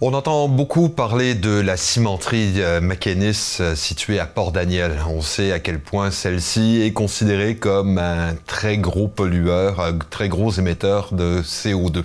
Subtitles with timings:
[0.00, 4.96] On entend beaucoup parler de la cimenterie euh, Macanis euh, située à Port-Daniel.
[5.10, 10.28] On sait à quel point celle-ci est considérée comme un très gros pollueur, un très
[10.28, 12.04] gros émetteur de CO2.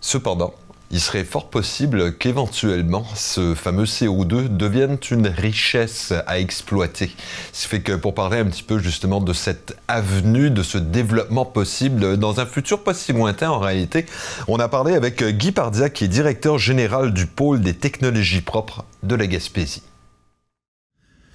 [0.00, 0.54] Cependant,
[0.92, 7.10] il serait fort possible qu'éventuellement ce fameux CO2 devienne une richesse à exploiter.
[7.52, 11.46] Ce fait que pour parler un petit peu justement de cette avenue, de ce développement
[11.46, 14.04] possible dans un futur pas si lointain en réalité,
[14.48, 18.84] on a parlé avec Guy Pardiac qui est directeur général du pôle des technologies propres
[19.02, 19.82] de la Gaspésie.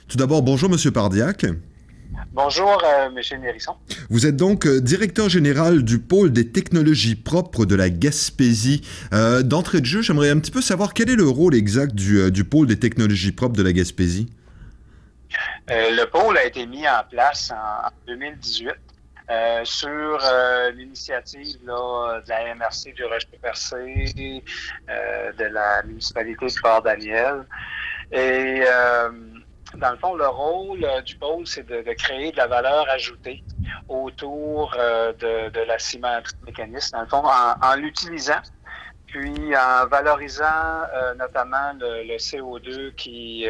[0.07, 1.47] Tout d'abord, bonjour Monsieur Pardiac.
[2.33, 3.41] Bonjour, euh, M.
[3.41, 3.75] Nérisson.
[4.09, 8.81] Vous êtes donc euh, directeur général du pôle des technologies propres de la Gaspésie.
[9.13, 12.31] Euh, d'entrée de jeu, j'aimerais un petit peu savoir quel est le rôle exact du,
[12.31, 14.27] du pôle des technologies propres de la Gaspésie?
[15.69, 18.71] le pôle a été mis en place en, 2018
[19.65, 20.19] sur
[20.73, 24.43] l'initiative de la MRC du Rocher-Percé,
[24.87, 27.43] de la municipalité de Port-Daniel.
[28.13, 28.61] Et
[29.77, 33.43] dans le fond, le rôle euh, du pôle, c'est de, créer de la valeur ajoutée
[33.87, 38.41] autour euh, de, la cimenterie mécaniste, dans le fond, en, l'utilisant,
[39.07, 43.45] puis en valorisant euh, notamment le, CO2 qui,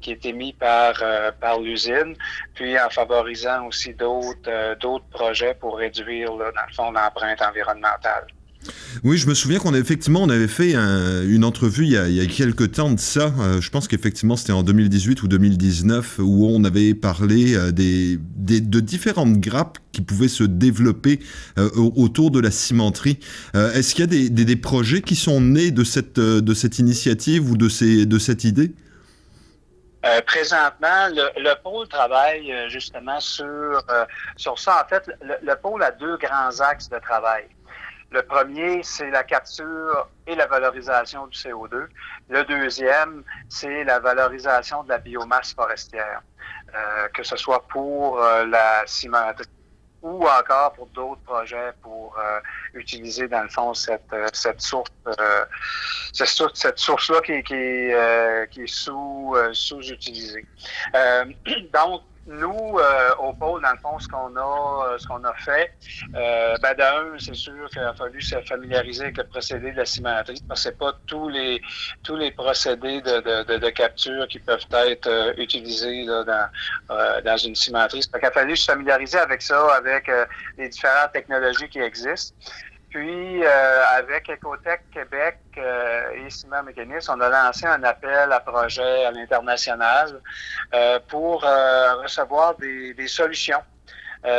[0.00, 0.94] qui est émis par,
[1.40, 2.16] par l'usine,
[2.54, 8.26] puis en favorisant aussi d'autres d'autres projets pour réduire, dans le fond, l'empreinte environnementale.
[9.04, 12.26] Oui, je me souviens qu'on effectivement on avait fait une entrevue il y, a, il
[12.28, 13.32] quelques temps de ça.
[13.40, 18.18] Euh, je pense qu'effectivement c'était en 2018 ou 2019 où on avait parlé euh, des,
[18.18, 21.20] de différentes grappes qui pouvaient se développer
[21.58, 23.18] euh, autour de la cimenterie.
[23.54, 27.56] Est-ce qu'il y a des, projets qui sont nés de cette, de cette initiative ou
[27.56, 28.72] de, ces, de cette idée?
[30.26, 33.84] présentement, le, pôle travaille justement sur,
[34.36, 34.84] sur ça.
[34.84, 37.44] En fait, le pôle a deux grands axes de travail.
[38.12, 41.86] Le premier, c'est la capture et la valorisation du CO2.
[42.28, 46.20] Le deuxième, c'est la valorisation de la biomasse forestière,
[46.74, 49.48] euh, que ce soit pour euh, la cimenterie
[50.02, 52.40] ou encore pour d'autres projets pour euh,
[52.74, 54.90] utiliser dans le fond cette, cette source
[56.12, 57.92] cette, source là qui, qui,
[58.50, 60.44] qui est sous sous utilisée.
[61.72, 65.34] donc nous, euh, au pôle, dans le fond, ce qu'on a, euh, ce qu'on a
[65.34, 65.72] fait,
[66.14, 69.84] euh, ben d'un, c'est sûr qu'il a fallu se familiariser avec le procédé de la
[69.84, 71.60] cimenterie, parce que c'est pas tous les
[72.04, 77.36] tous les procédés de, de, de, capture qui peuvent être euh, utilisés là, dans, dans
[77.36, 78.02] une cimenterie.
[78.14, 80.10] Il a fallu se familiariser avec ça, avec
[80.58, 82.34] les différentes technologies qui existent.
[82.92, 88.40] Puis, euh, avec Ecotech Québec euh, et Ciment Mécanisme, on a lancé un appel à
[88.40, 90.20] projet à l'international
[90.74, 93.62] euh, pour recevoir des, solutions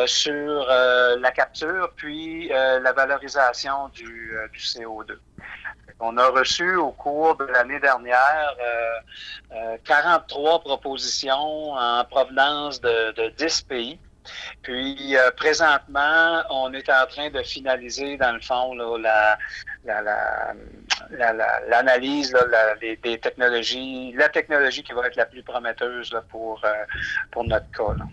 [0.05, 5.17] sur la capture puis la valorisation du, du, CO2.
[5.99, 8.55] On a reçu au cours de l'année dernière
[9.83, 13.99] 43 propositions en provenance de, de 10 pays.
[14.61, 19.37] Puis euh, présentement, on est en train de finaliser, dans le fond, la,
[21.69, 22.35] l'analyse
[22.81, 26.69] des, technologies, la technologie qui va être la plus prometteuse pour, euh,
[27.31, 28.03] pour notre cas.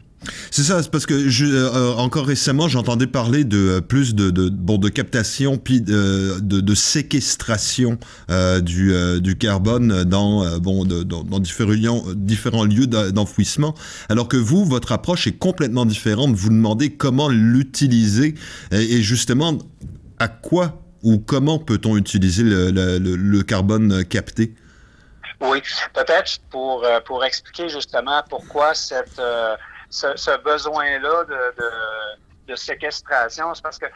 [0.51, 4.77] C'est ça, c'est parce que euh, encore récemment, j'entendais parler de euh, plus de, bon,
[4.77, 7.99] de captation puis de, de séquestration
[8.31, 13.75] euh, du, carbone dans, bon, dans, différents, lieux d'enfouissement,
[14.09, 16.35] alors que vous, votre approche est complètement différente.
[16.35, 18.35] Vous demandez comment l'utiliser
[18.73, 19.57] et, justement
[20.19, 24.55] à quoi ou comment peut-on utiliser le carbone capté?
[25.41, 25.63] Oui,
[25.95, 29.21] peut-être pour, pour expliquer justement pourquoi cette
[29.91, 33.55] ce, besoin-là de, séquestration.
[33.55, 33.87] C'est parce que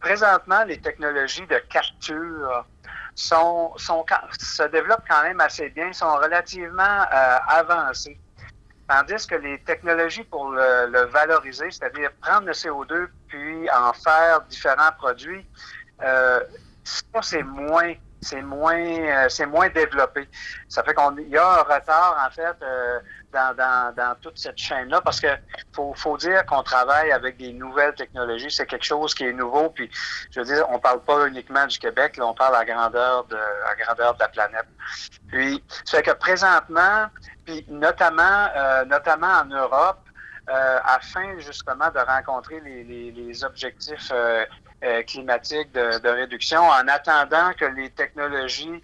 [0.00, 2.64] présentement, les technologies de capture
[3.14, 8.18] sont, se développent quand même assez bien, sont relativement euh, avancées.
[8.88, 14.90] Tandis que les technologies pour le, valoriser, c'est-à-dire prendre le CO2 puis en faire différents
[14.98, 15.46] produits,
[16.02, 16.40] euh,
[16.82, 20.28] ça, c'est moins c'est moins euh, c'est moins développé.
[20.68, 23.00] Ça fait qu'on y a un retard en fait euh,
[23.32, 25.28] dans, dans, dans, toute cette chaîne-là parce que
[25.72, 28.50] faut, faut dire qu'on travaille avec des nouvelles technologies.
[28.50, 29.70] C'est quelque chose qui est nouveau.
[29.70, 29.90] Puis
[30.30, 33.36] je veux dire, on parle pas uniquement du Québec, là, on parle à grandeur de
[33.36, 34.66] à grandeur de la planète.
[35.28, 37.06] Puis ça fait que présentement,
[37.46, 39.98] puis notamment euh, notamment en Europe,
[40.84, 44.44] afin justement de rencontrer les, les, les objectifs euh,
[45.06, 48.82] climatique de, de, réduction en attendant que les technologies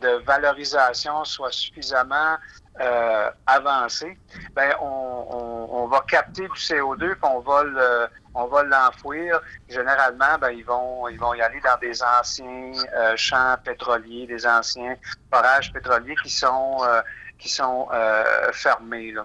[0.00, 2.36] de valorisation soient suffisamment
[2.80, 4.18] euh, avancées,
[4.52, 9.40] ben on, on, on, va capter du CO2 puis on va le, on va l'enfouir.
[9.68, 14.46] Généralement, ben, ils vont ils vont y aller dans des anciens euh, champs pétroliers, des
[14.46, 14.96] anciens
[15.32, 17.00] forages pétroliers qui sont euh,
[17.38, 19.12] qui sont euh, fermés.
[19.12, 19.24] Là.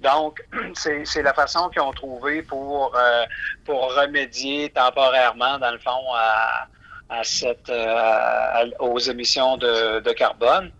[0.00, 2.96] Donc, c'est la façon qu'ils ont trouvé pour
[3.64, 6.66] pour remédier temporairement, dans le fond, à,
[7.10, 7.72] à cette
[8.78, 10.70] aux émissions de, de carbone.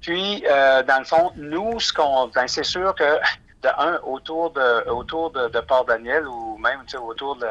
[0.00, 3.18] Puis, dans le fond, nous, ce qu'on, ben, c'est sûr que
[3.62, 7.46] de un, autour de autour de, Port-Daniel ou même autour de,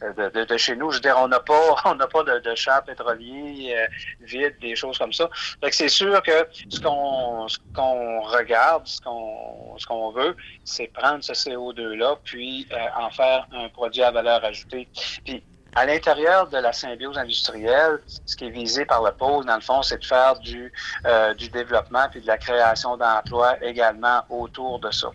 [0.00, 2.54] de, de, chez nous, je veux dire, on n'a pas on n'a pas de, de
[2.54, 3.86] champs pétroliers euh,
[4.20, 5.28] vides, des choses comme ça.
[5.62, 10.36] Fait que c'est sûr que ce qu'on ce qu'on regarde, ce qu'on ce qu'on veut,
[10.64, 14.88] c'est prendre ce CO2-là, puis euh, en faire un produit à valeur ajoutée.
[15.24, 15.42] Puis
[15.74, 19.60] à l'intérieur de la symbiose industrielle, ce qui est visé par le pôle, dans le
[19.60, 20.72] fond, c'est de faire du,
[21.06, 25.08] euh, du développement puis de la création d'emplois également autour de ça.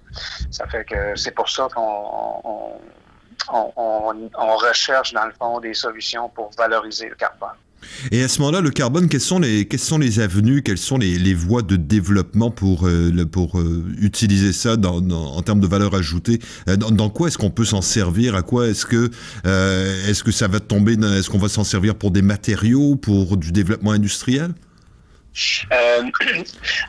[0.52, 5.74] Ça fait que c'est pour ça qu'on on, on, on recherche, dans le fond, des
[5.74, 7.58] solutions pour valoriser le carbone.
[8.12, 10.98] Et à ce moment-là, le carbone, quelles sont les, quelles sont les avenues, quelles sont
[10.98, 15.94] les, voies de développement pour, euh, pour euh, utiliser ça dans, en termes de valeur
[15.94, 18.36] ajoutée euh, dans, quoi est-ce qu'on peut s'en servir?
[18.36, 19.10] À quoi est-ce que,
[19.46, 23.52] est-ce que ça va tomber Est-ce qu'on va s'en servir pour des matériaux, pour du
[23.52, 24.52] développement industriel?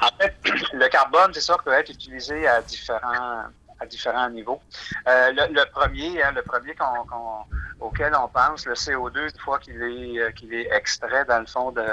[0.01, 0.35] En fait,
[0.73, 3.45] le carbone, c'est ça, peut être utilisé à différents,
[3.79, 4.61] à différents niveaux.
[5.07, 6.75] Le, premier, hein, le premier
[7.81, 11.73] auquel on pense, le CO2, une fois qu'il est, euh, est extrait dans le fond
[11.73, 11.85] de,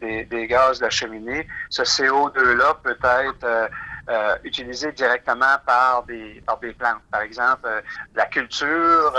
[0.00, 3.70] des, gaz de la cheminée, ce CO2-là peut être
[4.08, 7.02] euh, utilisé directement par des, par des plantes.
[7.10, 7.68] Par exemple,
[8.14, 9.14] la culture,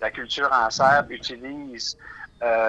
[0.00, 1.96] la culture en serre utilise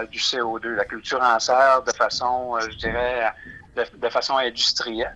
[0.10, 0.76] du CO2.
[0.76, 3.34] La culture en serre, de façon, je dirais,
[3.76, 5.14] de, façon industrielle,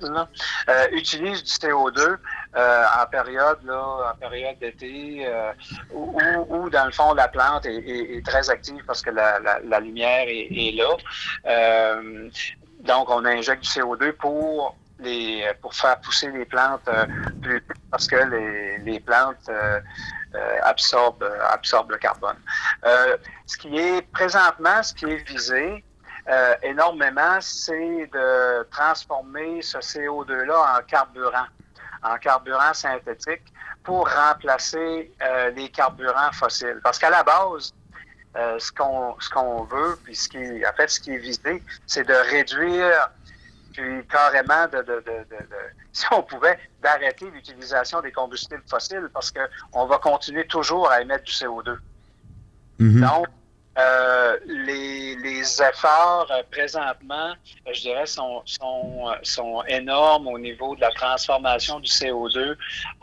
[0.69, 2.17] euh, utilise du CO2
[2.56, 5.51] euh, en période là, en période d'été euh,
[5.92, 12.01] où, dans le fond la plante est, très active parce que la, lumière est, là.
[12.80, 16.90] donc on injecte du CO2 pour les pour faire pousser les plantes
[17.42, 18.18] plus parce que
[18.84, 19.50] les, plantes
[20.63, 22.38] absorbent absorbent le carbone.
[23.46, 25.84] ce qui est présentement ce qui est visé,
[26.30, 31.48] euh, énormément, c'est de transformer ce CO2-là en carburant,
[32.04, 33.44] en carburant synthétique
[33.84, 36.80] pour remplacer euh, les carburants fossiles.
[36.84, 37.74] Parce qu'à la base,
[38.36, 41.63] euh, ce qu'on ce qu'on veut, puis ce qui en fait ce qui est visé,
[41.88, 43.10] c'est de réduire
[43.74, 45.38] puis carrément de, de, de, de,
[45.94, 49.42] si on pouvait d'arrêter l'utilisation des combustibles fossiles parce que
[49.74, 51.78] on va continuer toujours à émettre du CO2.
[52.80, 53.01] Mm-hmm.
[53.01, 53.28] Donc
[53.79, 57.33] euh, les, efforts euh, présentement,
[57.67, 58.43] euh, je dirais, sont,
[59.67, 62.55] énormes au niveau de la transformation du CO2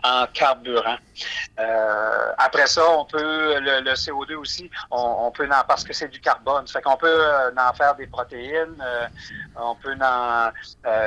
[0.04, 0.98] en carburant.
[2.38, 6.66] après ça, on peut le, le CO2 aussi, on, peut parce que c'est du carbone,
[6.68, 7.22] fait qu'on peut
[7.56, 8.82] en faire des protéines,
[9.56, 10.50] on peut en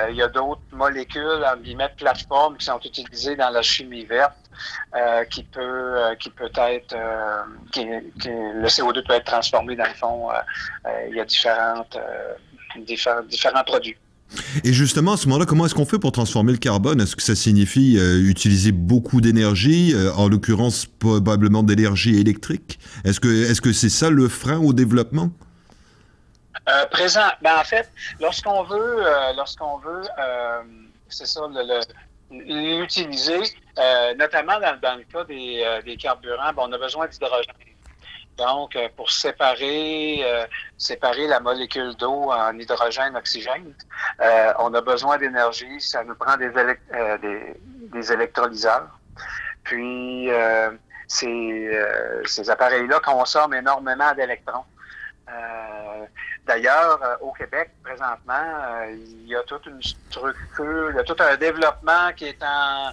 [0.10, 4.49] il y a d'autres molécules, en guillemets, plateformes qui sont utilisées dans la chimie verte.
[4.96, 9.86] Euh, qui peut euh, qui peut être euh, qui, le CO2 peut être transformé dans
[9.86, 10.30] le fond.
[11.10, 11.96] il y a différentes
[12.88, 13.96] différents, différents produits.
[14.64, 17.02] Et justement, à ce moment-là, comment est-ce qu'on fait pour transformer le carbone?
[17.02, 22.80] Est-ce que ça signifie utiliser beaucoup d'énergie, en l'occurrence probablement d'énergie électrique?
[23.06, 25.30] Est-ce que est-ce que c'est ça le frein au développement?
[26.92, 27.30] Présent.
[27.44, 29.04] Ben, en fait, lorsqu'on veut,
[29.36, 30.02] lorsqu'on veut,
[31.10, 31.81] c'est ça, le,
[32.31, 33.42] l'utiliser,
[33.78, 37.54] euh, notamment dans, le cas des, euh, des carburants, ben, on a besoin d'hydrogène.
[38.38, 40.24] Donc, euh, pour séparer,
[40.78, 43.74] séparer la molécule d'eau en hydrogène, oxygène,
[44.59, 45.81] on a besoin d'énergie.
[45.81, 47.56] Ça nous prend des, des,
[47.92, 48.88] des, électrolyseurs.
[49.66, 50.30] Puis,
[51.07, 51.78] ces,
[52.26, 54.64] ces appareils-là consomment énormément d'électrons.
[56.50, 61.04] D'ailleurs, euh, au Québec, présentement, euh, il y a toute une structure, il y a
[61.04, 62.92] tout un développement qui est en,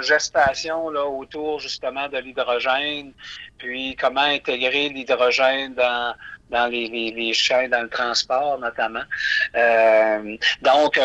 [0.00, 3.12] gestation là, autour justement de l'hydrogène,
[3.56, 6.14] puis comment intégrer l'hydrogène dans,
[6.50, 9.02] dans les, les, chaînes, dans le transport notamment.
[9.56, 11.00] Euh, donc,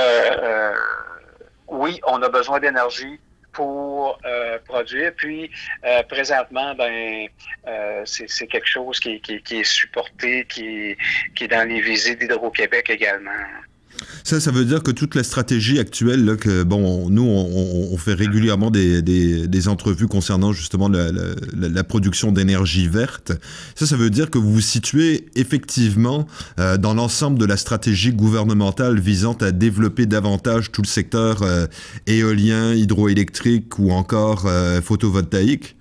[1.68, 3.20] oui, on a besoin d'énergie
[3.54, 5.14] pour euh, produire.
[5.16, 5.50] Puis
[5.86, 7.28] euh, présentement, ben
[7.68, 10.98] euh, c'est quelque chose qui, qui, qui, est supporté, qui,
[11.36, 13.32] qui est dans les visites d'Hydro-Québec également.
[14.24, 19.02] Ça, ça veut dire que toute la stratégie actuelle, bon, nous, on, fait régulièrement des,
[19.02, 23.34] des, entrevues concernant justement la, production d'énergie verte.
[23.76, 26.28] Ça, ça veut dire que vous vous situez effectivement
[26.60, 31.68] euh, dans l'ensemble de la stratégie gouvernementale visant à développer davantage tout le secteur euh,
[32.08, 35.76] éolien, hydroélectrique ou encore euh, photovoltaïque?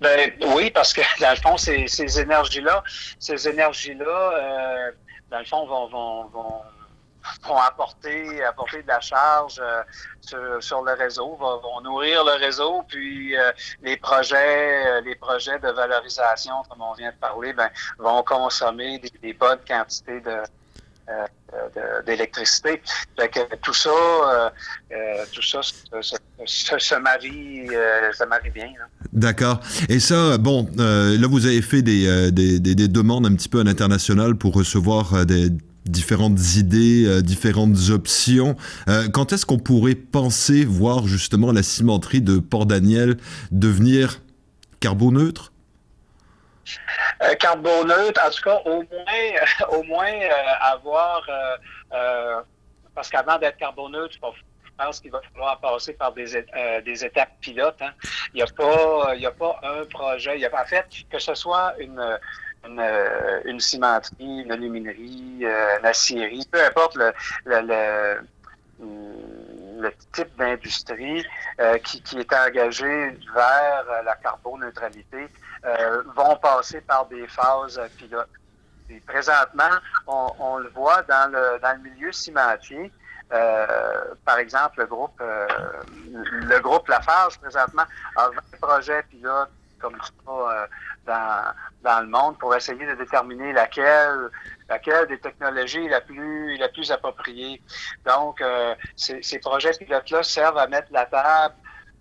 [0.00, 2.82] Ben, oui, parce que dans le fond, ces, énergies-là,
[3.20, 4.92] ces énergies-là,
[5.30, 6.28] dans le fond, vont,
[7.48, 13.36] vont apporter, apporter de la charge euh, sur, le réseau, vont, nourrir le réseau, puis
[13.36, 13.50] euh,
[13.82, 19.00] les projets, euh, les projets de valorisation, comme on vient de parler, ben, vont consommer
[19.22, 20.42] des, bonnes quantités de,
[22.06, 22.80] d'électricité.
[23.62, 23.90] tout ça,
[25.32, 27.68] tout ça, se marie,
[28.12, 28.68] ça marie bien.
[29.12, 29.58] D'accord.
[29.88, 34.36] Et ça, bon, là vous avez fait des, des, demandes un petit peu à l'international
[34.36, 35.50] pour recevoir des
[35.86, 38.56] différentes idées, euh, différentes options.
[38.88, 43.16] Euh, quand est-ce qu'on pourrait penser voir justement la cimenterie de Port-Daniel
[43.50, 44.20] devenir
[44.80, 45.52] carboneutre?
[47.22, 50.12] Euh, carboneutre, en tout cas, au moins, au moins
[50.60, 51.22] avoir,
[52.94, 54.18] parce qu'avant d'être carboneutre, je
[54.78, 56.44] pense qu'il va falloir passer par des,
[56.84, 57.82] des étapes pilotes.
[57.82, 57.92] Hein.
[58.32, 60.36] Il n'y a, pas, a pas un projet.
[60.36, 62.18] Il y a, en fait, que ce soit une,
[62.66, 62.82] une,
[63.44, 67.12] une cimenterie, une aluminerie, une acierie, peu importe le,
[67.46, 68.20] le,
[70.12, 71.24] type d'industrie
[71.60, 75.28] euh, qui, est engagé vers la carboneutralité,
[75.64, 78.28] euh, vont passer par des phases pilotes.
[78.90, 79.70] Et présentement,
[80.06, 82.90] on, on, le voit dans le, dans le milieu cimentier.
[83.32, 85.46] Euh, par exemple, le groupe, euh,
[86.10, 87.84] le groupe Lafarge, présentement,
[88.16, 89.50] a 20 projets pilotes
[89.80, 90.66] comme ça euh,
[91.06, 91.52] dans,
[91.82, 94.30] dans le monde pour essayer de déterminer laquelle
[94.68, 97.60] laquelle des technologies la plus la plus appropriée.
[98.06, 101.54] Donc, euh, ces, ces, projets pilotes-là servent à mettre la table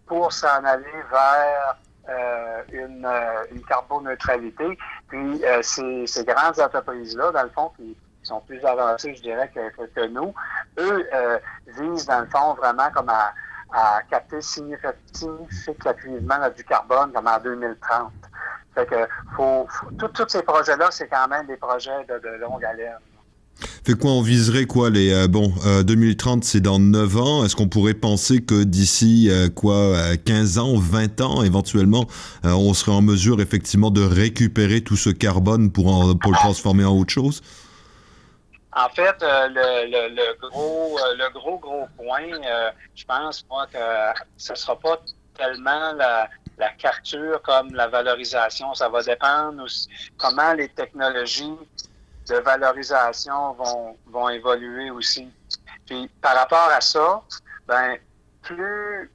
[0.05, 1.77] pour s'en aller vers
[2.09, 3.07] euh, une,
[3.51, 4.77] une carboneutralité.
[5.07, 9.49] Puis euh, ces, ces grandes entreprises-là, dans le fond, qui sont plus avancées, je dirais,
[9.53, 10.33] que, que nous,
[10.77, 11.07] eux
[11.67, 13.33] visent, dans le fond, vraiment comme à
[13.71, 18.11] à capter significativement du carbone comme en 2030.
[18.79, 22.63] Fait que faut, faut tous ces projets-là, c'est quand même des projets de, de longue
[22.63, 22.97] haleine.
[23.85, 27.57] Fait quoi, on viserait quoi les euh, bon euh, 2030 c'est dans 9 ans, est-ce
[27.57, 32.05] qu'on pourrait penser que d'ici euh, quoi 15 ans, 20 ans éventuellement
[32.45, 36.37] euh, on serait en mesure effectivement de récupérer tout ce carbone pour en, pour le
[36.37, 37.41] transformer en autre chose?
[38.75, 43.45] En fait, euh, le, le, le, gros, euh, le gros, gros point, euh, je pense,
[43.49, 43.77] moi, que
[44.37, 45.01] ce ne sera pas
[45.35, 48.73] tellement la, la capture comme la valorisation.
[48.73, 51.57] Ça va dépendre aussi comment les technologies
[52.27, 55.27] de valorisation vont, vont évoluer aussi.
[55.85, 57.23] Puis par rapport à ça,
[57.65, 57.97] ben
[58.43, 59.11] plus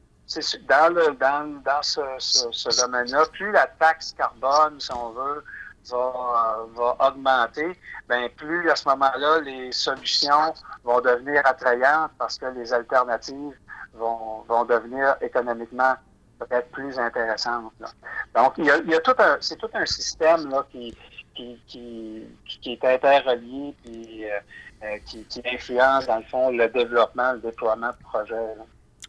[0.68, 5.44] dans le dans, dans ce, ce, domaine-là, plus la taxe carbone, si on veut,
[5.90, 12.46] va, va augmenter, ben plus à ce moment-là, les solutions vont devenir attrayantes parce que
[12.46, 13.56] les alternatives
[13.92, 15.94] vont, vont devenir économiquement
[16.38, 17.72] peut-être plus intéressantes.
[17.80, 17.88] Là.
[18.34, 20.94] Donc, il y a, il y a tout un, c'est tout un système là, qui,
[21.34, 22.22] qui, qui,
[22.60, 27.88] qui est interrelié puis euh, qui, qui influence, dans le fond, le développement, le déploiement
[27.88, 28.34] de projets.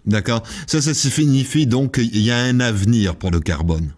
[0.06, 0.44] D'accord.
[0.68, 3.94] Ça, ça signifie donc qu'il y a un avenir pour le carbone.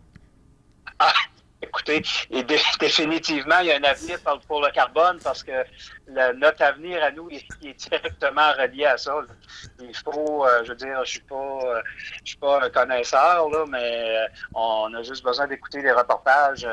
[0.99, 1.13] Ah,
[1.61, 5.63] écoutez, et dé définitivement, il y a un avenir pour le carbone parce que
[6.07, 9.13] le, notre avenir à nous est, directement relié à ça.
[9.79, 11.81] Il faut, euh, je veux dire, je suis pas, euh,
[12.23, 16.67] je suis pas un connaisseur là, mais euh, on a juste besoin d'écouter les reportages.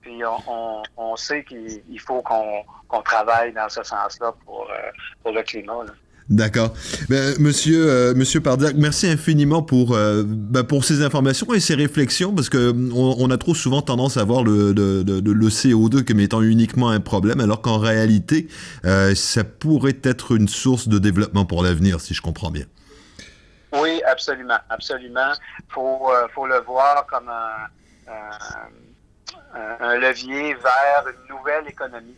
[0.00, 4.68] Puis on, sait qu'il faut qu'on qu travaille dans ce sens-là pour,
[5.24, 5.84] le climat.
[6.32, 6.72] D'accord.
[7.10, 11.74] Ben, monsieur, euh, monsieur Pardiac, merci infiniment pour, euh, ben, pour ces informations et ces
[11.74, 16.20] réflexions, parce que on, on a trop souvent tendance à voir le, le CO2 comme
[16.20, 18.48] étant uniquement un problème, alors qu'en réalité,
[18.86, 22.64] euh, ça pourrait être une source de développement pour l'avenir, si je comprends bien.
[23.74, 25.32] Oui, absolument, absolument.
[25.68, 27.68] Faut, euh, faut le voir comme un,
[29.80, 32.16] un levier vers une nouvelle économie.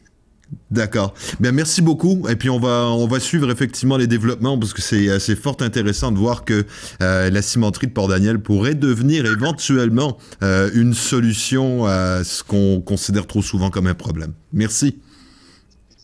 [0.71, 1.14] D'accord.
[1.40, 2.26] Bien, merci beaucoup.
[2.28, 5.56] Et puis on va on va suivre effectivement les développements parce que c'est assez fort
[5.61, 6.66] intéressant de voir que
[7.02, 13.26] euh, la cimenterie de Port-Daniel pourrait devenir éventuellement euh, une solution à ce qu'on considère
[13.26, 14.33] trop souvent comme un problème.
[14.52, 15.00] Merci.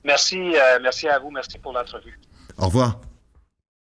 [0.05, 1.31] Merci, euh, merci à vous.
[1.31, 2.19] Merci pour l'entrevue.
[2.59, 3.01] Au revoir.